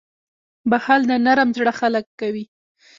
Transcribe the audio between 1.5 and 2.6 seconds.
زړه خلک کوي.